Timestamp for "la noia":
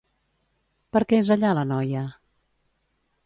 1.59-2.03